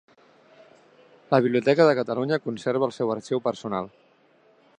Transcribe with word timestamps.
La 1.33 1.41
Biblioteca 1.47 1.87
de 1.89 1.95
Catalunya 2.01 2.43
conserva 2.47 2.91
el 2.91 2.97
seu 2.99 3.17
arxiu 3.19 3.45
personal. 3.51 3.93